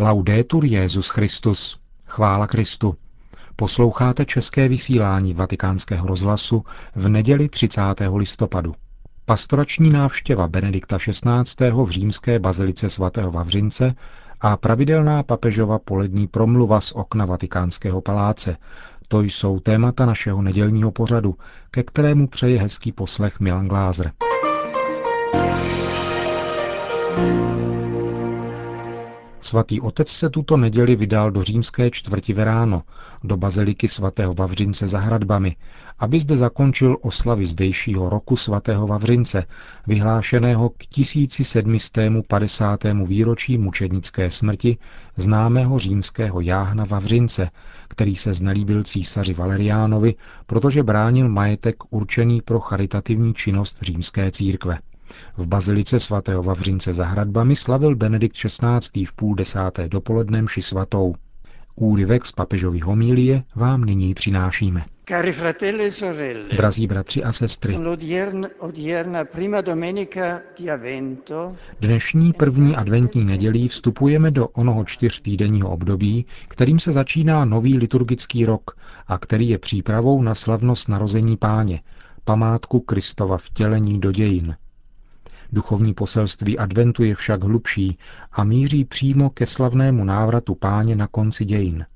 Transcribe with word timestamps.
Laudetur 0.00 0.64
Jezus 0.64 1.08
Christus. 1.08 1.78
Chvála 2.06 2.46
Kristu. 2.46 2.94
Posloucháte 3.56 4.24
české 4.24 4.68
vysílání 4.68 5.34
Vatikánského 5.34 6.08
rozhlasu 6.08 6.64
v 6.94 7.08
neděli 7.08 7.48
30. 7.48 7.82
listopadu. 8.14 8.74
Pastorační 9.24 9.90
návštěva 9.90 10.48
Benedikta 10.48 10.98
XVI. 10.98 11.70
v 11.70 11.90
římské 11.90 12.38
bazilice 12.38 12.90
svatého 12.90 13.30
Vavřince 13.30 13.94
a 14.40 14.56
pravidelná 14.56 15.22
papežova 15.22 15.78
polední 15.78 16.26
promluva 16.26 16.80
z 16.80 16.92
okna 16.92 17.24
Vatikánského 17.24 18.00
paláce. 18.00 18.56
To 19.08 19.20
jsou 19.20 19.60
témata 19.60 20.06
našeho 20.06 20.42
nedělního 20.42 20.90
pořadu, 20.90 21.36
ke 21.70 21.82
kterému 21.82 22.26
přeje 22.26 22.60
hezký 22.60 22.92
poslech 22.92 23.40
Milan 23.40 23.68
Glázer. 23.68 24.12
Svatý 29.48 29.80
otec 29.80 30.08
se 30.08 30.30
tuto 30.30 30.56
neděli 30.56 30.96
vydal 30.96 31.30
do 31.30 31.42
římské 31.42 31.90
čtvrti 31.90 32.32
Veráno, 32.32 32.82
do 33.24 33.36
baziliky 33.36 33.88
svatého 33.88 34.34
Vavřince 34.34 34.86
za 34.86 34.98
hradbami, 34.98 35.56
aby 35.98 36.20
zde 36.20 36.36
zakončil 36.36 36.96
oslavy 37.00 37.46
zdejšího 37.46 38.08
roku 38.08 38.36
svatého 38.36 38.86
Vavřince, 38.86 39.44
vyhlášeného 39.86 40.68
k 40.68 40.86
1750. 40.86 42.84
výročí 43.06 43.58
mučednické 43.58 44.30
smrti 44.30 44.76
známého 45.16 45.78
římského 45.78 46.40
jáhna 46.40 46.84
Vavřince, 46.84 47.50
který 47.88 48.16
se 48.16 48.34
znelíbil 48.34 48.82
císaři 48.82 49.34
Valeriánovi, 49.34 50.14
protože 50.46 50.82
bránil 50.82 51.28
majetek 51.28 51.76
určený 51.90 52.42
pro 52.42 52.60
charitativní 52.60 53.34
činnost 53.34 53.78
římské 53.82 54.30
církve. 54.30 54.78
V 55.36 55.48
bazilice 55.48 55.98
svatého 55.98 56.42
Vavřince 56.42 56.92
za 56.94 57.04
hradbami 57.04 57.56
slavil 57.56 57.96
Benedikt 57.96 58.36
XVI. 58.36 59.04
v 59.04 59.12
půl 59.12 59.34
desáté 59.34 59.88
dopoledne 59.88 60.42
mši 60.42 60.62
svatou. 60.62 61.14
Úryvek 61.76 62.26
z 62.26 62.32
papežových 62.32 62.84
homílie 62.84 63.42
vám 63.54 63.84
nyní 63.84 64.14
přinášíme. 64.14 64.84
Cari 65.08 65.32
fratelli 65.32 65.84
e 65.86 65.92
sorelle, 65.92 66.48
Drazí 66.56 66.86
bratři 66.86 67.24
a 67.24 67.32
sestry, 67.32 67.78
dnešní 71.80 72.32
první 72.32 72.76
adventní 72.76 73.24
nedělí 73.24 73.68
vstupujeme 73.68 74.30
do 74.30 74.48
onoho 74.48 74.84
čtyřtýdenního 74.84 75.70
období, 75.70 76.26
kterým 76.48 76.78
se 76.80 76.92
začíná 76.92 77.44
nový 77.44 77.78
liturgický 77.78 78.44
rok 78.46 78.76
a 79.06 79.18
který 79.18 79.48
je 79.48 79.58
přípravou 79.58 80.22
na 80.22 80.34
slavnost 80.34 80.88
narození 80.88 81.36
páně, 81.36 81.80
památku 82.24 82.80
Kristova 82.80 83.38
vtělení 83.38 84.00
do 84.00 84.12
dějin. 84.12 84.56
Duchovní 85.52 85.94
poselství 85.94 86.58
adventu 86.58 87.04
je 87.04 87.14
však 87.14 87.44
hlubší 87.44 87.98
a 88.32 88.44
míří 88.44 88.84
přímo 88.84 89.30
ke 89.30 89.46
slavnému 89.46 90.04
návratu 90.04 90.54
páně 90.54 90.96
na 90.96 91.06
konci 91.06 91.44
dějin. 91.44 91.86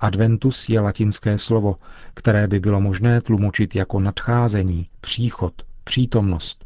Adventus 0.00 0.68
je 0.68 0.80
latinské 0.80 1.38
slovo, 1.38 1.76
které 2.14 2.48
by 2.48 2.60
bylo 2.60 2.80
možné 2.80 3.20
tlumočit 3.20 3.74
jako 3.74 4.00
nadcházení, 4.00 4.88
příchod, 5.00 5.52
přítomnost. 5.84 6.63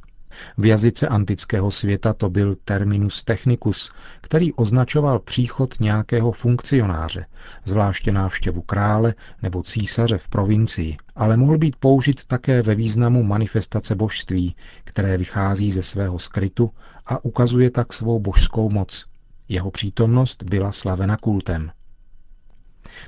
V 0.59 0.67
jazyce 0.67 1.09
antického 1.09 1.71
světa 1.71 2.13
to 2.13 2.31
byl 2.31 2.57
terminus 2.65 3.25
technicus, 3.25 3.93
který 4.21 4.53
označoval 4.53 5.19
příchod 5.19 5.81
nějakého 5.81 6.33
funkcionáře, 6.33 7.27
zvláště 7.65 8.13
návštěvu 8.13 8.63
krále 8.63 9.15
nebo 9.43 9.63
císaře 9.63 10.19
v 10.19 10.29
provincii, 10.29 10.97
ale 11.17 11.37
mohl 11.37 11.59
být 11.59 11.77
použit 11.77 12.25
také 12.25 12.63
ve 12.63 12.75
významu 12.75 13.23
manifestace 13.23 13.95
božství, 13.95 14.57
které 14.85 15.17
vychází 15.17 15.71
ze 15.71 15.83
svého 15.83 16.19
skrytu 16.19 16.71
a 17.07 17.25
ukazuje 17.25 17.71
tak 17.71 17.93
svou 17.93 18.21
božskou 18.21 18.71
moc. 18.71 19.07
Jeho 19.49 19.71
přítomnost 19.71 20.43
byla 20.43 20.73
slavena 20.73 21.17
kultem. 21.17 21.71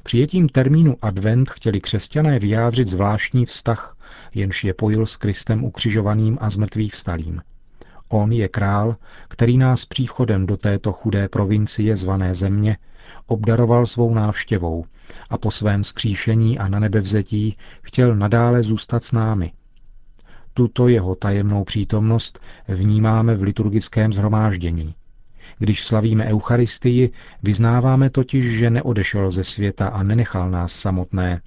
Přijetím 0.03 0.49
termínu 0.49 0.97
advent 1.03 1.51
chtěli 1.51 1.81
křesťané 1.81 2.39
vyjádřit 2.39 2.89
zvláštní 2.89 3.47
vztah, 3.47 3.97
jenž 4.35 4.65
je 4.65 4.75
pojil 4.75 5.07
s 5.07 5.17
Kristem 5.17 5.65
ukřižovaným 5.65 6.39
a 6.41 6.51
zmrtvých 6.51 6.93
vstalým. 6.93 7.41
On 8.09 8.33
je 8.33 8.49
král, 8.49 8.97
který 9.29 9.59
nás 9.59 9.85
příchodem 9.85 10.47
do 10.47 10.57
této 10.57 10.93
chudé 10.93 11.29
provincie 11.29 11.97
zvané 11.97 12.35
země 12.35 12.77
obdaroval 13.27 13.87
svou 13.87 14.15
návštěvou 14.15 14.85
a 15.31 15.39
po 15.39 15.51
svém 15.51 15.85
skříšení 15.85 16.59
a 16.59 16.69
na 16.69 16.79
nebevzetí 16.79 17.57
chtěl 17.83 18.15
nadále 18.15 18.63
zůstat 18.63 19.05
s 19.05 19.13
námi. 19.13 19.53
Tuto 20.55 20.89
jeho 20.89 21.15
tajemnou 21.15 21.65
přítomnost 21.65 22.41
vnímáme 22.69 23.35
v 23.35 23.43
liturgickém 23.43 24.13
zhromáždění. 24.13 24.95
Když 25.59 25.85
slavíme 25.85 26.25
Eucharistii, 26.25 27.11
vyznáváme 27.43 28.11
totiž, 28.11 28.45
že 28.45 28.71
neodešel 28.71 29.31
ze 29.31 29.45
světa 29.45 29.89
a 29.89 30.03
nenechal 30.03 30.51
nás 30.51 30.73
samotné. 30.73 31.41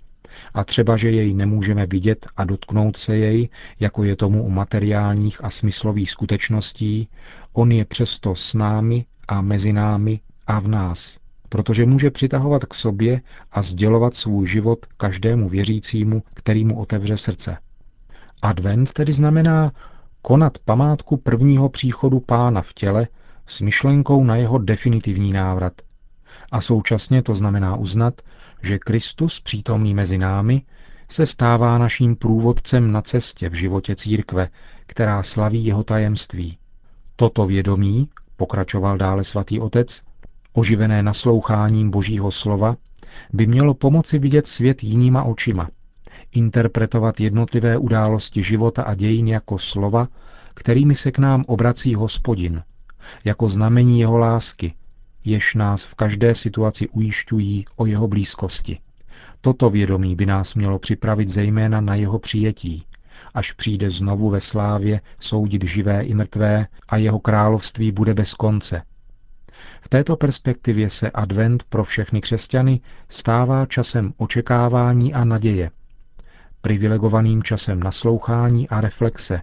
A 0.54 0.64
třeba, 0.64 0.98
že 0.98 1.12
jej 1.12 1.34
nemůžeme 1.34 1.86
vidět 1.86 2.28
a 2.38 2.44
dotknout 2.44 2.98
se 2.98 3.18
jej, 3.18 3.50
jako 3.80 4.04
je 4.04 4.16
tomu 4.16 4.44
u 4.44 4.50
materiálních 4.50 5.44
a 5.44 5.50
smyslových 5.50 6.12
skutečností, 6.12 7.08
on 7.54 7.72
je 7.72 7.86
přesto 7.86 8.36
s 8.36 8.54
námi 8.54 9.06
a 9.28 9.42
mezi 9.42 9.74
námi 9.74 10.20
a 10.48 10.60
v 10.60 10.68
nás, 10.68 11.18
protože 11.50 11.86
může 11.86 12.12
přitahovat 12.12 12.66
k 12.66 12.74
sobě 12.74 13.22
a 13.52 13.62
sdělovat 13.62 14.16
svůj 14.16 14.48
život 14.48 14.86
každému 14.98 15.50
věřícímu, 15.50 16.24
který 16.34 16.66
mu 16.66 16.80
otevře 16.80 17.18
srdce. 17.18 17.58
Advent 18.42 18.94
tedy 18.94 19.14
znamená 19.14 19.72
konat 20.22 20.58
památku 20.58 21.18
prvního 21.18 21.70
příchodu 21.70 22.20
pána 22.20 22.62
v 22.62 22.74
těle, 22.74 23.08
s 23.48 23.62
myšlenkou 23.62 24.24
na 24.24 24.36
jeho 24.36 24.58
definitivní 24.58 25.34
návrat. 25.34 25.74
A 26.52 26.62
současně 26.62 27.22
to 27.22 27.36
znamená 27.36 27.76
uznat, 27.76 28.22
že 28.62 28.80
Kristus, 28.80 29.40
přítomný 29.40 29.94
mezi 29.94 30.18
námi, 30.18 30.62
se 31.10 31.26
stává 31.26 31.78
naším 31.78 32.16
průvodcem 32.16 32.92
na 32.92 33.02
cestě 33.02 33.50
v 33.50 33.54
životě 33.54 33.96
církve, 33.96 34.50
která 34.86 35.24
slaví 35.24 35.66
jeho 35.66 35.84
tajemství. 35.84 36.58
Toto 37.16 37.46
vědomí, 37.46 38.10
pokračoval 38.38 38.98
dále 38.98 39.24
svatý 39.24 39.60
otec, 39.60 40.02
oživené 40.54 41.04
nasloucháním 41.04 41.90
božího 41.90 42.32
slova, 42.32 42.76
by 43.34 43.48
mělo 43.48 43.74
pomoci 43.74 44.20
vidět 44.20 44.48
svět 44.48 44.84
jinýma 44.84 45.24
očima, 45.24 45.70
interpretovat 46.32 47.20
jednotlivé 47.20 47.78
události 47.78 48.44
života 48.44 48.84
a 48.84 48.96
dějin 48.96 49.28
jako 49.28 49.58
slova, 49.60 50.08
kterými 50.54 50.96
se 50.96 51.12
k 51.12 51.18
nám 51.18 51.44
obrací 51.48 51.96
hospodin, 51.96 52.64
jako 53.26 53.48
znamení 53.48 54.00
jeho 54.00 54.18
lásky, 54.18 54.74
jež 55.26 55.56
nás 55.56 55.84
v 55.84 55.96
každé 55.96 56.36
situaci 56.36 56.88
ujišťují 56.88 57.66
o 57.76 57.86
jeho 57.86 58.08
blízkosti. 58.08 58.80
Toto 59.42 59.70
vědomí 59.70 60.16
by 60.16 60.26
nás 60.26 60.56
mělo 60.56 60.80
připravit 60.80 61.30
zejména 61.30 61.82
na 61.82 61.96
jeho 61.96 62.20
přijetí, 62.20 62.86
až 63.34 63.52
přijde 63.52 63.90
znovu 63.90 64.30
ve 64.30 64.40
slávě 64.40 65.02
soudit 65.20 65.64
živé 65.64 66.04
i 66.04 66.14
mrtvé 66.14 66.68
a 66.90 66.98
jeho 66.98 67.20
království 67.20 67.92
bude 67.92 68.14
bez 68.14 68.34
konce. 68.34 68.82
V 69.82 69.90
této 69.90 70.16
perspektivě 70.16 70.90
se 70.90 71.10
advent 71.10 71.64
pro 71.64 71.84
všechny 71.84 72.22
křesťany 72.22 72.82
stává 73.10 73.66
časem 73.66 74.14
očekávání 74.18 75.14
a 75.14 75.26
naděje, 75.26 75.72
privilegovaným 76.62 77.44
časem 77.44 77.80
naslouchání 77.80 78.70
a 78.70 78.82
reflexe, 78.82 79.42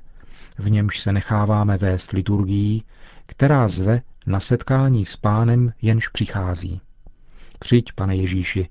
v 0.59 0.71
němž 0.71 1.01
se 1.01 1.13
necháváme 1.13 1.79
vést 1.79 2.13
liturgií, 2.13 2.85
která 3.31 3.69
zve 3.69 4.03
na 4.27 4.41
setkání 4.41 5.05
s 5.05 5.17
pánem, 5.17 5.73
jenž 5.83 6.09
přichází. 6.09 6.81
Přijď, 7.59 7.93
pane 7.93 8.17
Ježíši, 8.17 8.69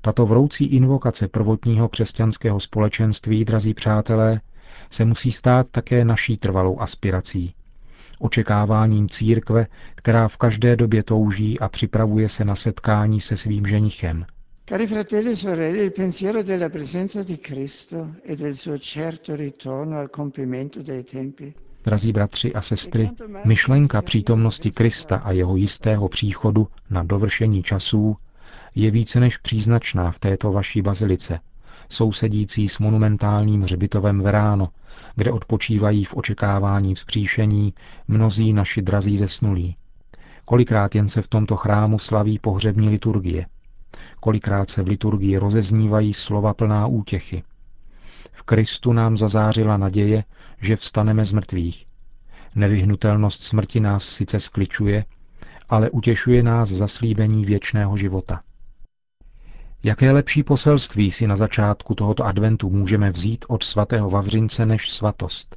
tato 0.00 0.26
vroucí 0.26 0.64
invokace 0.64 1.28
prvotního 1.28 1.88
křesťanského 1.88 2.60
společenství, 2.60 3.44
drazí 3.44 3.74
přátelé, 3.74 4.40
se 4.90 5.04
musí 5.04 5.32
stát 5.32 5.70
také 5.70 6.04
naší 6.04 6.36
trvalou 6.36 6.80
aspirací. 6.80 7.54
Očekáváním 8.18 9.08
církve, 9.08 9.66
která 9.94 10.28
v 10.28 10.36
každé 10.36 10.76
době 10.76 11.02
touží 11.02 11.60
a 11.60 11.68
připravuje 11.68 12.28
se 12.28 12.44
na 12.44 12.54
setkání 12.54 13.20
se 13.20 13.36
svým 13.36 13.66
ženichem. 13.66 14.26
Cari 14.68 14.86
fratelli 14.86 15.32
e 15.32 15.36
sorelle, 15.36 15.78
il 15.78 15.90
pensiero 15.90 16.42
della 16.42 16.68
presenza 16.68 17.22
di 17.22 17.36
Cristo 17.36 18.08
e 18.28 18.36
del 18.36 18.54
suo 18.54 18.78
certo 18.78 19.36
ritorno 19.36 19.98
al 19.98 20.08
compimento 20.16 20.82
dei 20.82 21.02
tempi 21.02 21.54
Drazí 21.84 22.12
bratři 22.12 22.54
a 22.54 22.62
sestry, 22.62 23.10
myšlenka 23.44 24.02
přítomnosti 24.02 24.70
Krista 24.70 25.16
a 25.16 25.32
jeho 25.32 25.56
jistého 25.56 26.08
příchodu 26.08 26.68
na 26.90 27.02
dovršení 27.02 27.62
časů 27.62 28.16
je 28.74 28.90
více 28.90 29.20
než 29.20 29.36
příznačná 29.36 30.10
v 30.10 30.18
této 30.18 30.52
vaší 30.52 30.82
bazilice, 30.82 31.40
sousedící 31.88 32.68
s 32.68 32.78
monumentálním 32.78 33.62
hřbitovem 33.62 34.20
Veráno, 34.20 34.68
kde 35.16 35.32
odpočívají 35.32 36.04
v 36.04 36.14
očekávání 36.14 36.94
vzkříšení 36.94 37.74
mnozí 38.08 38.52
naši 38.52 38.82
drazí 38.82 39.16
zesnulí. 39.16 39.76
Kolikrát 40.44 40.94
jen 40.94 41.08
se 41.08 41.22
v 41.22 41.28
tomto 41.28 41.56
chrámu 41.56 41.98
slaví 41.98 42.38
pohřební 42.38 42.88
liturgie. 42.88 43.46
Kolikrát 44.20 44.70
se 44.70 44.82
v 44.82 44.88
liturgii 44.88 45.36
rozeznívají 45.36 46.14
slova 46.14 46.54
plná 46.54 46.86
útěchy. 46.86 47.42
V 48.32 48.42
Kristu 48.42 48.92
nám 48.92 49.16
zazářila 49.16 49.76
naděje, 49.76 50.24
že 50.60 50.76
vstaneme 50.76 51.24
z 51.24 51.32
mrtvých. 51.32 51.86
Nevyhnutelnost 52.54 53.42
smrti 53.42 53.80
nás 53.80 54.04
sice 54.04 54.40
skličuje, 54.40 55.04
ale 55.68 55.90
utěšuje 55.90 56.42
nás 56.42 56.68
zaslíbení 56.68 57.44
věčného 57.44 57.96
života. 57.96 58.40
Jaké 59.82 60.12
lepší 60.12 60.42
poselství 60.42 61.10
si 61.10 61.26
na 61.26 61.36
začátku 61.36 61.94
tohoto 61.94 62.24
adventu 62.24 62.70
můžeme 62.70 63.10
vzít 63.10 63.44
od 63.48 63.62
svatého 63.62 64.10
Vavřince 64.10 64.66
než 64.66 64.90
svatost? 64.90 65.56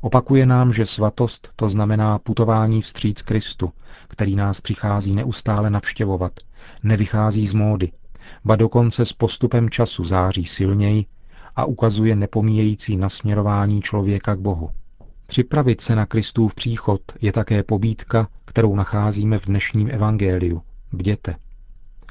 Opakuje 0.00 0.46
nám, 0.46 0.72
že 0.72 0.86
svatost 0.86 1.52
to 1.56 1.68
znamená 1.68 2.18
putování 2.18 2.82
vstříc 2.82 3.22
Kristu, 3.22 3.72
který 4.08 4.36
nás 4.36 4.60
přichází 4.60 5.14
neustále 5.14 5.70
navštěvovat, 5.70 6.32
nevychází 6.82 7.46
z 7.46 7.54
módy, 7.54 7.92
ba 8.44 8.56
dokonce 8.56 9.04
s 9.04 9.12
postupem 9.12 9.70
času 9.70 10.04
září 10.04 10.44
silněji 10.44 11.06
a 11.56 11.64
ukazuje 11.64 12.16
nepomíjející 12.16 12.96
nasměrování 12.96 13.82
člověka 13.82 14.34
k 14.34 14.40
Bohu. 14.40 14.70
Připravit 15.26 15.80
se 15.80 15.94
na 15.94 16.06
Kristův 16.06 16.54
příchod 16.54 17.00
je 17.20 17.32
také 17.32 17.62
pobídka, 17.62 18.28
kterou 18.44 18.76
nacházíme 18.76 19.38
v 19.38 19.46
dnešním 19.46 19.90
evangeliu. 19.90 20.62
Bděte. 20.92 21.36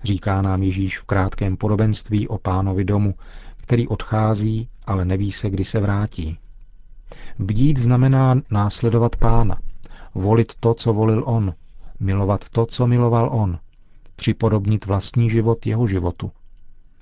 Říká 0.04 0.42
nám 0.42 0.64
Ježíš 0.64 1.00
v 1.00 1.04
krátkém 1.04 1.58
podobenství 1.58 2.28
o 2.28 2.38
pánovi 2.38 2.86
domu, 2.86 3.16
který 3.58 3.88
odchází, 3.88 4.70
ale 4.86 5.06
neví 5.06 5.32
se, 5.32 5.50
kdy 5.50 5.64
se 5.64 5.80
vrátí. 5.80 6.38
Bdít 7.40 7.78
znamená 7.78 8.42
následovat 8.52 9.16
pána, 9.16 9.60
volit 10.16 10.54
to, 10.60 10.74
co 10.74 10.94
volil 10.94 11.24
on, 11.26 11.54
milovat 12.00 12.50
to, 12.50 12.66
co 12.66 12.88
miloval 12.88 13.30
on, 13.34 13.60
připodobnit 14.16 14.86
vlastní 14.86 15.30
život 15.30 15.66
jeho 15.66 15.88
životu. 15.88 16.32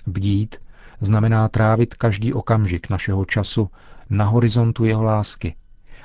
Bdít 0.06 0.56
znamená 1.00 1.48
trávit 1.48 1.94
každý 1.94 2.32
okamžik 2.32 2.90
našeho 2.90 3.24
času 3.24 3.70
na 4.10 4.24
horizontu 4.24 4.84
jeho 4.84 5.02
lásky 5.02 5.54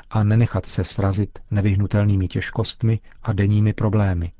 a 0.09 0.23
nenechat 0.23 0.65
se 0.65 0.83
srazit 0.83 1.39
nevyhnutelnými 1.51 2.27
těžkostmi 2.27 2.99
a 3.23 3.33
denními 3.33 3.73
problémy. 3.73 4.31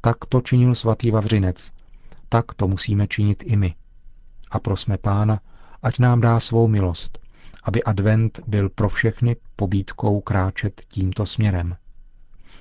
Tak 0.00 0.16
to 0.28 0.40
činil 0.40 0.74
svatý 0.74 1.10
Vavřinec, 1.10 1.72
tak 2.28 2.54
to 2.54 2.68
musíme 2.68 3.08
činit 3.08 3.42
i 3.46 3.56
my. 3.56 3.74
A 4.50 4.58
prosme 4.58 4.98
Pána, 4.98 5.40
ať 5.82 5.98
nám 5.98 6.20
dá 6.20 6.40
svou 6.40 6.68
milost, 6.68 7.18
aby 7.64 7.84
advent 7.84 8.40
byl 8.46 8.68
pro 8.68 8.88
všechny 8.88 9.36
pobídkou 9.56 10.20
kráčet 10.20 10.82
tímto 10.88 11.26
směrem. 11.26 11.76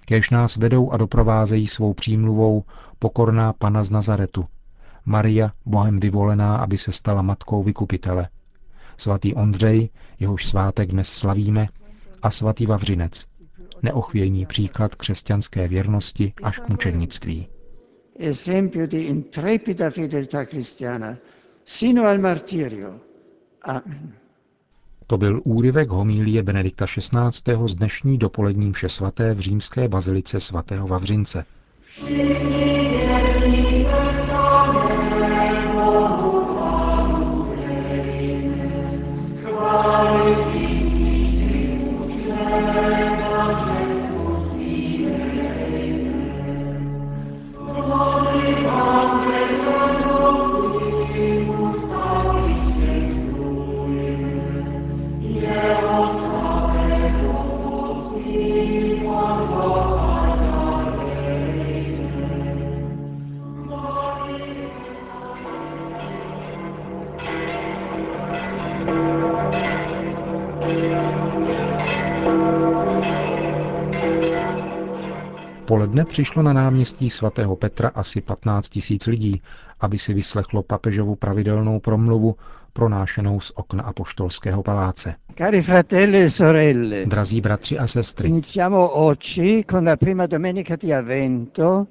Kéž 0.06 0.30
nás 0.30 0.56
vedou 0.56 0.92
a 0.92 0.98
doprovázejí 0.98 1.68
svou 1.68 1.94
přímluvou 1.94 2.64
pokorná 3.00 3.54
pana 3.54 3.84
z 3.84 3.92
Nazaretu, 3.92 4.46
Maria, 5.10 5.52
Bohem 5.66 5.98
vyvolená, 5.98 6.58
aby 6.58 6.78
se 6.78 6.92
stala 6.92 7.22
matkou 7.22 7.64
vykupitele, 7.64 8.30
svatý 8.98 9.34
Ondřej, 9.34 9.90
jehož 10.20 10.46
svátek 10.46 10.92
dnes 10.92 11.08
slavíme, 11.08 11.68
a 12.22 12.32
svatý 12.32 12.66
Vavřinec, 12.66 13.26
neochvějný 13.82 14.46
příklad 14.46 14.96
křesťanské 14.96 15.68
věrnosti 15.68 16.34
až 16.44 16.60
k 16.60 16.70
mučednictví. 16.70 17.48
Esempio 18.20 18.88
di 18.88 18.98
intrepida 18.98 19.90
fedeltà 19.90 20.46
cristiana, 20.46 21.18
sino 21.66 22.04
al 22.04 22.18
martirio. 22.18 22.94
Amen. 23.64 24.14
To 25.08 25.18
byl 25.18 25.42
úryvek 25.44 25.90
homílie 25.90 26.44
Benedikta 26.44 26.86
XVI. 26.86 27.68
z 27.68 27.76
dnešní 27.76 28.18
dopolední 28.18 28.70
mše 28.70 28.90
svaté 28.90 29.34
v 29.34 29.40
římské 29.40 29.88
bazilice 29.88 30.40
svatého 30.40 30.88
Vavřince. 30.88 31.46
Poledne 75.70 76.06
přišlo 76.06 76.44
na 76.44 76.54
náměstí 76.54 77.10
svatého 77.10 77.56
Petra 77.56 77.92
asi 77.96 78.22
15 78.22 78.70
tisíc 78.70 79.08
lidí, 79.08 79.42
aby 79.80 79.98
si 79.98 80.14
vyslechlo 80.14 80.64
papežovu 80.64 81.16
pravidelnou 81.16 81.80
promluvu 81.80 82.36
pronášenou 82.74 83.40
z 83.40 83.52
okna 83.56 83.84
apoštolského 83.84 84.64
paláce. 84.64 85.16
Cari 85.38 85.62
fratelli 85.62 86.22
e 86.22 86.30
sorelle, 86.30 87.06
Drazí 87.06 87.42
bratři 87.42 87.80
a 87.80 87.88
sestry, 87.88 88.30
iniziamo 88.30 88.90
oggi 88.90 89.64
con 89.64 89.86
la 89.86 89.96
prima 89.96 90.28
domenica 90.28 90.76
di 90.76 90.94
Avvento 90.94 91.88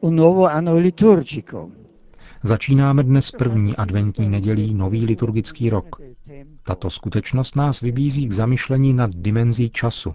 un 0.00 0.14
nuovo 0.14 0.46
anno 0.46 0.78
liturgico. 0.78 1.70
začínáme 2.42 3.02
dnes 3.02 3.30
první 3.30 3.76
adventní 3.76 4.28
nedělí 4.28 4.74
nový 4.74 5.06
liturgický 5.06 5.70
rok. 5.70 5.96
Tato 6.62 6.90
skutečnost 6.90 7.56
nás 7.56 7.80
vybízí 7.80 8.28
k 8.28 8.32
zamyšlení 8.32 8.94
nad 8.94 9.10
dimenzí 9.14 9.70
času, 9.70 10.14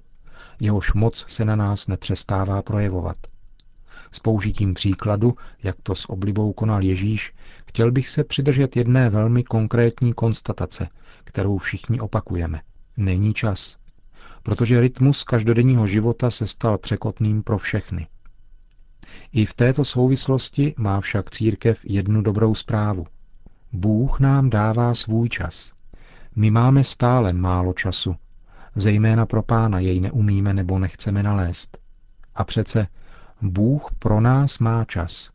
jehož 0.60 0.94
moc 0.94 1.26
se 1.28 1.46
na 1.46 1.56
nás 1.56 1.88
nepřestává 1.88 2.62
projevovat. 2.62 3.18
S 4.12 4.20
použitím 4.20 4.74
příkladu, 4.74 5.36
jak 5.64 5.76
to 5.84 5.96
s 5.96 6.10
oblibou 6.10 6.54
konal 6.54 6.82
Ježíš, 6.84 7.34
chtěl 7.66 7.92
bych 7.92 8.10
se 8.10 8.24
přidržet 8.24 8.78
jedné 8.78 9.10
velmi 9.10 9.44
konkrétní 9.44 10.14
konstatace, 10.14 10.88
kterou 11.24 11.58
všichni 11.58 12.00
opakujeme. 12.00 12.62
Není 12.98 13.34
čas. 13.34 13.78
Protože 14.44 14.82
rytmus 14.82 15.24
každodenního 15.24 15.88
života 15.88 16.30
se 16.30 16.48
stal 16.48 16.78
překotným 16.78 17.44
pro 17.44 17.58
všechny. 17.58 18.08
I 19.32 19.46
v 19.46 19.54
této 19.54 19.86
souvislosti 19.86 20.74
má 20.78 21.02
však 21.02 21.32
církev 21.32 21.86
jednu 21.86 22.22
dobrou 22.22 22.56
zprávu. 22.56 23.08
Bůh 23.74 24.20
nám 24.20 24.50
dává 24.50 24.94
svůj 24.94 25.30
čas. 25.30 25.74
My 26.36 26.52
máme 26.52 26.84
stále 26.84 27.34
málo 27.34 27.74
času, 27.74 28.16
Zejména 28.76 29.26
pro 29.26 29.44
pána 29.44 29.80
jej 29.80 30.00
neumíme 30.00 30.54
nebo 30.54 30.80
nechceme 30.80 31.24
nalézt. 31.24 31.78
A 32.36 32.44
přece 32.44 32.88
Bůh 33.42 33.92
pro 34.00 34.22
nás 34.22 34.60
má 34.60 34.86
čas. 34.86 35.32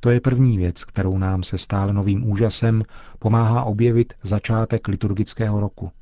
To 0.00 0.10
je 0.10 0.20
první 0.20 0.58
věc, 0.58 0.84
kterou 0.84 1.18
nám 1.18 1.42
se 1.42 1.58
stále 1.58 1.92
novým 1.92 2.30
úžasem 2.30 2.82
pomáhá 3.18 3.64
objevit 3.64 4.14
začátek 4.22 4.88
liturgického 4.88 5.60
roku. 5.60 5.92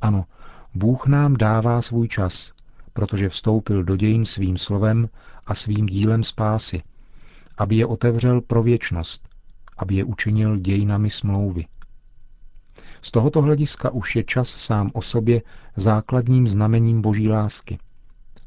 Ano, 0.00 0.24
Bůh 0.74 1.06
nám 1.06 1.36
dává 1.36 1.82
svůj 1.82 2.08
čas, 2.08 2.52
protože 2.92 3.28
vstoupil 3.28 3.84
do 3.84 3.96
dějin 3.96 4.24
svým 4.24 4.58
slovem 4.58 5.08
a 5.46 5.54
svým 5.54 5.86
dílem 5.86 6.24
spásy, 6.24 6.82
aby 7.58 7.76
je 7.76 7.86
otevřel 7.86 8.40
pro 8.40 8.62
věčnost, 8.62 9.28
aby 9.78 9.94
je 9.94 10.04
učinil 10.04 10.56
dějinami 10.56 11.10
smlouvy. 11.10 11.66
Z 13.02 13.10
tohoto 13.10 13.42
hlediska 13.42 13.90
už 13.90 14.16
je 14.16 14.24
čas 14.24 14.48
sám 14.48 14.90
o 14.94 15.02
sobě 15.02 15.42
základním 15.76 16.48
znamením 16.48 17.02
boží 17.02 17.28
lásky. 17.28 17.78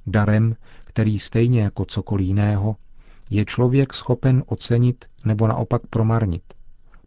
Darem, 0.08 0.56
který 0.86 1.20
stejně 1.20 1.62
jako 1.62 1.86
cokoliv 1.86 2.28
jiného, 2.28 2.76
je 3.30 3.46
člověk 3.46 3.94
schopen 3.94 4.44
ocenit 4.46 5.06
nebo 5.26 5.48
naopak 5.48 5.88
promarnit, 5.88 6.44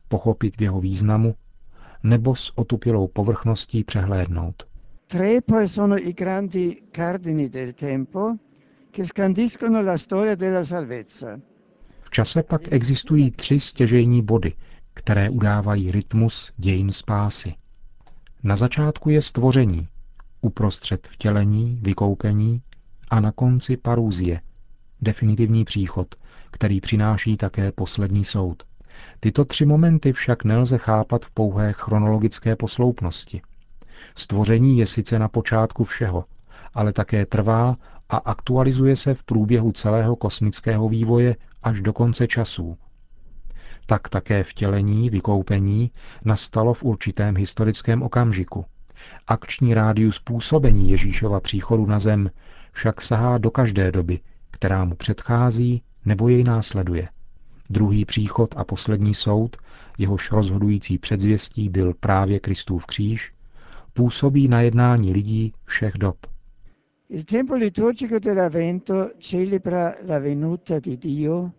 pochopit 0.08 0.56
v 0.56 0.62
jeho 0.62 0.80
významu 0.80 1.34
nebo 2.02 2.34
s 2.34 2.58
otupělou 2.58 3.06
povrchností 3.06 3.84
přehlédnout. 3.84 4.66
Tre 5.06 5.40
poi 5.40 5.68
sono 5.68 5.98
i 5.98 6.12
grandi 6.12 6.82
cardini 6.92 7.48
del 7.48 7.72
tempo 7.72 8.36
che 8.90 9.04
scandiscono 9.04 9.82
la 9.82 9.98
storia 9.98 10.34
della 10.34 10.64
salvezza. 10.64 11.40
V 12.00 12.10
čase 12.10 12.42
pak 12.42 12.72
existují 12.72 13.30
tři 13.30 13.60
stěžejní 13.60 14.22
body, 14.22 14.52
které 14.98 15.30
udávají 15.30 15.90
rytmus 15.90 16.52
dějin 16.56 16.92
spásy. 16.92 17.54
Na 18.42 18.56
začátku 18.56 19.10
je 19.10 19.22
stvoření, 19.22 19.88
uprostřed 20.40 21.06
vtělení, 21.06 21.78
vykoupení 21.82 22.62
a 23.10 23.20
na 23.20 23.32
konci 23.32 23.76
parůzie, 23.76 24.40
definitivní 25.00 25.64
příchod, 25.64 26.14
který 26.50 26.80
přináší 26.80 27.36
také 27.36 27.72
poslední 27.72 28.24
soud. 28.24 28.62
Tyto 29.20 29.44
tři 29.44 29.66
momenty 29.66 30.12
však 30.12 30.44
nelze 30.44 30.78
chápat 30.78 31.24
v 31.24 31.30
pouhé 31.30 31.72
chronologické 31.72 32.56
posloupnosti. 32.56 33.42
Stvoření 34.14 34.78
je 34.78 34.86
sice 34.86 35.18
na 35.18 35.28
počátku 35.28 35.84
všeho, 35.84 36.24
ale 36.74 36.92
také 36.92 37.26
trvá 37.26 37.76
a 38.08 38.16
aktualizuje 38.16 38.96
se 38.96 39.14
v 39.14 39.22
průběhu 39.22 39.72
celého 39.72 40.16
kosmického 40.16 40.88
vývoje 40.88 41.36
až 41.62 41.80
do 41.80 41.92
konce 41.92 42.26
časů, 42.26 42.78
tak 43.88 44.08
také 44.08 44.44
vtělení, 44.44 45.10
vykoupení 45.10 45.90
nastalo 46.24 46.74
v 46.74 46.84
určitém 46.84 47.36
historickém 47.36 48.02
okamžiku. 48.02 48.64
Akční 49.26 49.74
rádius 49.74 50.18
působení 50.18 50.90
Ježíšova 50.90 51.40
příchodu 51.40 51.86
na 51.86 51.98
zem 51.98 52.30
však 52.72 53.00
sahá 53.00 53.38
do 53.38 53.50
každé 53.50 53.92
doby, 53.92 54.20
která 54.50 54.84
mu 54.84 54.94
předchází 54.94 55.82
nebo 56.04 56.28
jej 56.28 56.44
následuje. 56.44 57.08
Druhý 57.70 58.04
příchod 58.04 58.54
a 58.56 58.64
poslední 58.64 59.14
soud, 59.14 59.56
jehož 59.98 60.32
rozhodující 60.32 60.98
předzvěstí 60.98 61.68
byl 61.68 61.94
právě 62.00 62.40
Kristův 62.40 62.86
kříž, 62.86 63.32
působí 63.92 64.48
na 64.48 64.60
jednání 64.60 65.12
lidí 65.12 65.52
všech 65.64 65.94
dob. 65.98 66.16
Il 67.08 67.24
tempo 67.24 67.54
liturgico 67.54 68.18
dell'Avvento 68.18 69.10
celebra 69.18 69.94
la 70.08 70.18
venuta 70.18 70.80
di 70.80 70.96
Dio 70.96 71.50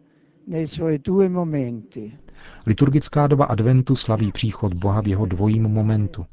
Liturgická 2.65 3.27
doba 3.27 3.46
adventu 3.46 3.96
slaví 3.96 4.32
příchod 4.32 4.74
Boha 4.74 5.01
v 5.01 5.08
jeho 5.08 5.25
dvojím 5.25 5.63
momentu. 5.63 6.25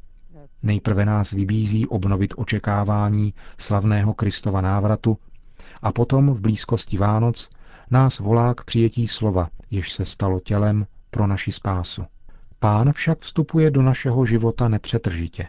Nejprve 0.63 1.05
nás 1.05 1.31
vybízí 1.31 1.87
obnovit 1.87 2.33
očekávání 2.37 3.33
slavného 3.57 4.13
Kristova 4.13 4.61
návratu 4.61 5.17
a 5.81 5.91
potom 5.91 6.33
v 6.33 6.41
blízkosti 6.41 6.97
Vánoc 6.97 7.49
nás 7.91 8.19
volá 8.19 8.53
k 8.53 8.63
přijetí 8.63 9.07
slova, 9.07 9.49
jež 9.71 9.91
se 9.91 10.05
stalo 10.05 10.39
tělem 10.39 10.87
pro 11.11 11.27
naši 11.27 11.51
spásu. 11.51 12.03
Pán 12.59 12.93
však 12.93 13.19
vstupuje 13.19 13.71
do 13.71 13.81
našeho 13.81 14.25
života 14.25 14.69
nepřetržitě. 14.69 15.47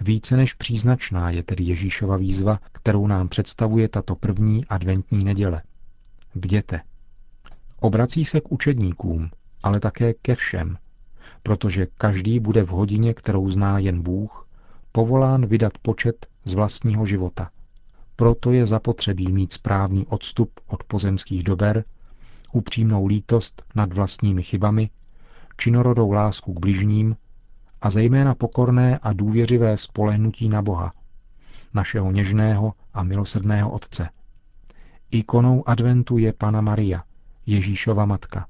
Více 0.00 0.36
než 0.36 0.54
příznačná 0.54 1.30
je 1.30 1.42
tedy 1.42 1.64
Ježíšova 1.64 2.16
výzva, 2.16 2.58
kterou 2.72 3.06
nám 3.06 3.28
představuje 3.28 3.88
tato 3.88 4.14
první 4.16 4.66
adventní 4.66 5.24
neděle. 5.24 5.62
Vděte. 6.34 6.80
Obrací 7.82 8.24
se 8.24 8.40
k 8.40 8.52
učedníkům, 8.52 9.30
ale 9.62 9.80
také 9.80 10.14
ke 10.14 10.34
všem, 10.34 10.78
protože 11.42 11.86
každý 11.98 12.40
bude 12.40 12.62
v 12.62 12.68
hodině, 12.68 13.14
kterou 13.14 13.48
zná 13.48 13.78
jen 13.78 14.02
Bůh, 14.02 14.48
povolán 14.92 15.46
vydat 15.46 15.72
počet 15.82 16.26
z 16.44 16.54
vlastního 16.54 17.06
života. 17.06 17.50
Proto 18.16 18.52
je 18.52 18.66
zapotřebí 18.66 19.32
mít 19.32 19.52
správný 19.52 20.06
odstup 20.06 20.50
od 20.66 20.84
pozemských 20.84 21.42
dober, 21.42 21.84
upřímnou 22.52 23.06
lítost 23.06 23.62
nad 23.74 23.92
vlastními 23.92 24.42
chybami, 24.42 24.90
činorodou 25.56 26.12
lásku 26.12 26.52
k 26.52 26.60
bližním 26.60 27.16
a 27.80 27.90
zejména 27.90 28.34
pokorné 28.34 28.98
a 28.98 29.12
důvěřivé 29.12 29.76
spolehnutí 29.76 30.48
na 30.48 30.62
Boha, 30.62 30.92
našeho 31.74 32.10
něžného 32.10 32.72
a 32.94 33.02
milosrdného 33.02 33.70
Otce. 33.70 34.08
Ikonou 35.10 35.68
adventu 35.68 36.18
je 36.18 36.32
Pana 36.32 36.60
Maria, 36.60 37.02
Ježíšova 37.46 38.04
matka. 38.04 38.46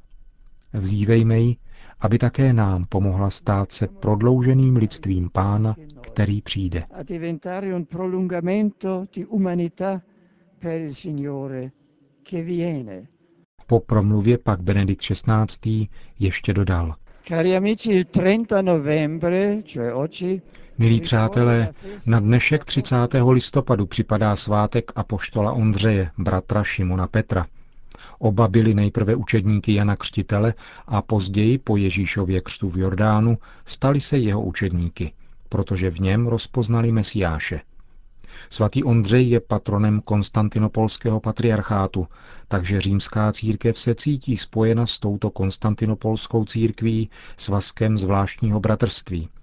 Vzívejme 0.73 1.39
ji, 1.41 1.57
aby 2.01 2.19
také 2.19 2.53
nám 2.53 2.85
pomohla 2.85 3.31
stát 3.31 3.73
se 3.73 3.87
prodlouženým 3.87 4.77
lidstvím 4.77 5.31
Pána, 5.33 5.77
který 6.01 6.43
přijde. 6.43 6.85
Po 13.67 13.81
promluvě 13.81 14.39
pak 14.39 14.63
Benedikt 14.63 15.03
XVI. 15.03 15.89
ještě 16.19 16.53
dodal. 16.55 16.95
Milí 20.79 21.01
přátelé, 21.01 21.75
na 22.07 22.21
dnešek 22.21 22.65
30. 22.65 22.97
listopadu 23.31 23.87
připadá 23.87 24.37
svátek 24.37 24.93
apoštola 24.95 25.53
Ondřeje, 25.53 26.11
bratra 26.19 26.65
Šimona 26.65 27.07
Petra. 27.07 27.47
Oba 28.19 28.49
byli 28.49 28.75
nejprve 28.75 29.17
učedníky 29.17 29.75
Jana 29.75 29.97
Křtitele 29.97 30.55
a 30.87 31.03
později 31.03 31.59
po 31.59 31.77
Ježíšově 31.77 32.41
křtu 32.41 32.71
v 32.71 32.77
Jordánu 32.77 33.39
stali 33.65 34.01
se 34.01 34.19
jeho 34.19 34.43
učedníky, 34.43 35.13
protože 35.49 35.91
v 35.91 36.01
něm 36.01 36.27
rozpoznali 36.27 36.93
Mesiáše. 36.93 37.61
Svatý 38.51 38.85
Ondřej 38.85 39.29
je 39.29 39.41
patronem 39.41 40.01
konstantinopolského 40.01 41.21
patriarchátu, 41.21 42.07
takže 42.49 42.81
římská 42.81 43.33
církev 43.33 43.79
se 43.79 43.95
cítí 43.95 44.37
spojena 44.37 44.87
s 44.87 44.99
touto 44.99 45.31
konstantinopolskou 45.31 46.45
církví 46.45 47.11
svazkem 47.37 47.99
zvláštního 47.99 48.61
bratrství– 48.61 49.29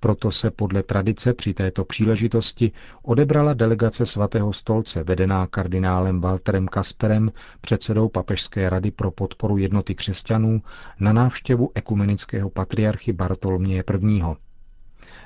proto 0.00 0.30
se 0.30 0.50
podle 0.50 0.82
tradice 0.82 1.34
při 1.34 1.54
této 1.54 1.84
příležitosti 1.84 2.72
odebrala 3.02 3.54
delegace 3.54 4.06
svatého 4.06 4.52
stolce 4.52 5.02
vedená 5.02 5.46
kardinálem 5.46 6.20
Walterem 6.20 6.66
Kasperem, 6.68 7.32
předsedou 7.60 8.08
Papežské 8.08 8.70
rady 8.70 8.90
pro 8.90 9.10
podporu 9.10 9.56
jednoty 9.56 9.94
křesťanů, 9.94 10.62
na 11.00 11.12
návštěvu 11.12 11.70
ekumenického 11.74 12.50
patriarchy 12.50 13.12
Bartoloměje 13.12 13.84
I. 14.02 14.22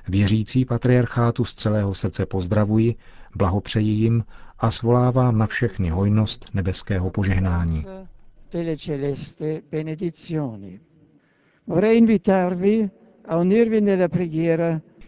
Věřící 0.09 0.65
patriarchátu 0.65 1.45
z 1.45 1.55
celého 1.55 1.95
srdce 1.95 2.27
pozdravuji, 2.27 2.95
blahopřeji 3.37 3.91
jim 3.91 4.25
a 4.59 4.71
svolávám 4.71 5.39
na 5.39 5.47
všechny 5.47 5.91
hojnost 5.91 6.47
nebeského 6.55 7.11
požehnání. 7.11 7.85
Vorrei 11.67 11.99
invitarvi 11.99 12.91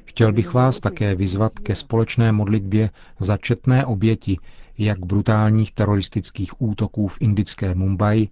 Chtěl 0.05 0.33
bych 0.33 0.55
vás 0.55 0.81
také 0.81 1.14
vyzvat 1.14 1.52
ke 1.52 1.75
společné 1.75 2.33
modlitbě 2.33 2.91
za 3.21 3.37
četné 3.37 3.87
oběti 3.87 4.38
jak 4.79 5.07
brutálních 5.07 5.73
teroristických 5.73 6.62
útoků 6.62 7.09
v 7.09 7.17
indické 7.21 7.75
Mumbai, 7.75 8.29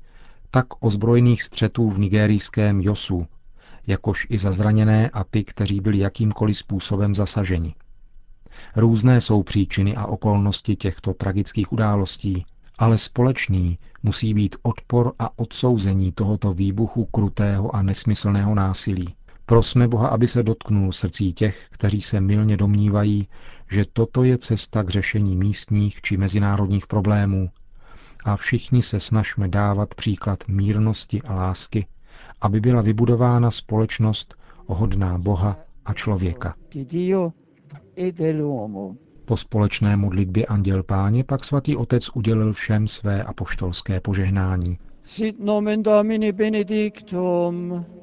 tak 0.51 0.67
ozbrojených 0.81 1.43
střetů 1.43 1.91
v 1.91 1.99
nigerijském 1.99 2.81
Josu, 2.81 3.27
jakož 3.87 4.27
i 4.31 4.39
za 4.39 4.53
zraněné 4.53 5.11
a 5.11 5.25
ty, 5.25 5.45
kteří 5.45 5.81
byli 5.81 5.99
jakýmkoliv 5.99 6.59
způsobem 6.59 7.15
zasaženi. 7.15 7.75
Různé 8.77 9.21
jsou 9.21 9.43
příčiny 9.43 9.97
a 9.97 10.07
okolnosti 10.07 10.77
těchto 10.77 11.15
tragických 11.15 11.73
událostí, 11.73 12.47
ale 12.79 12.99
společný 12.99 13.79
musí 14.03 14.35
být 14.35 14.57
odpor 14.63 15.13
a 15.19 15.39
odsouzení 15.39 16.13
tohoto 16.13 16.53
výbuchu 16.53 17.05
krutého 17.05 17.75
a 17.77 17.83
nesmyslného 17.83 18.55
násilí. 18.55 19.15
Prosme 19.51 19.89
Boha, 19.89 20.09
aby 20.09 20.27
se 20.27 20.43
dotknul 20.43 20.93
srdcí 20.93 21.33
těch, 21.33 21.67
kteří 21.71 22.01
se 22.01 22.21
milně 22.21 22.57
domnívají, 22.57 23.29
že 23.71 23.85
toto 23.93 24.25
je 24.25 24.39
cesta 24.39 24.83
k 24.83 24.89
řešení 24.89 25.37
místních 25.37 26.01
či 26.01 26.17
mezinárodních 26.17 26.87
problémů. 26.87 27.51
A 28.25 28.37
všichni 28.37 28.83
se 28.83 29.01
snažme 29.01 29.49
dávat 29.49 29.95
příklad 29.95 30.39
mírnosti 30.49 31.23
a 31.23 31.35
lásky, 31.35 31.87
aby 32.41 32.61
byla 32.61 32.83
vybudována 32.83 33.51
společnost 33.51 34.35
hodná 34.67 35.19
Boha 35.19 35.57
a 35.85 35.95
člověka. 35.95 36.55
Po 39.25 39.37
společné 39.37 39.97
modlitbě 39.97 40.47
Anděl 40.47 40.83
Páně 40.83 41.25
pak 41.25 41.45
svatý 41.45 41.77
otec 41.77 42.11
udělil 42.15 42.53
všem 42.53 42.89
své 42.89 43.23
apoštolské 43.23 44.01
požehnání. 44.01 44.79
Sit 45.03 45.41
nomen 45.41 45.83
Domini 45.83 46.33
benedictum 46.33 47.85